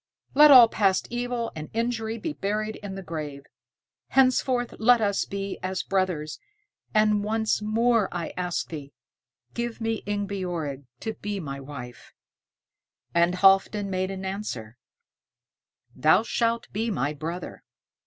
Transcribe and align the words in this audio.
Let 0.33 0.49
all 0.49 0.67
past 0.67 1.07
evil 1.11 1.51
and 1.55 1.69
injury 1.75 2.17
be 2.17 2.33
buried 2.33 2.77
in 2.77 2.95
the 2.95 3.03
grave. 3.03 3.43
Henceforth 4.07 4.73
let 4.79 4.99
us 4.99 5.25
be 5.25 5.59
as 5.61 5.83
brothers, 5.83 6.39
and 6.91 7.23
once 7.23 7.61
more 7.61 8.09
I 8.11 8.33
ask 8.35 8.67
thee, 8.69 8.93
give 9.53 9.79
me 9.79 10.01
Ingebjorg 10.07 10.85
to 11.01 11.13
be 11.13 11.39
my 11.39 11.59
wife." 11.59 12.13
And 13.13 13.35
Halfdan 13.35 13.91
made 13.91 14.09
answer, 14.09 14.79
"Thou 15.95 16.23
shalt 16.23 16.67
be 16.73 16.89
my 16.89 17.13
brother." 17.13 17.61